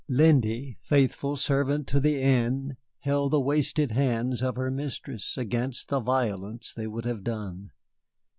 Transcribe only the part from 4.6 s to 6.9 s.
mistress against the violence they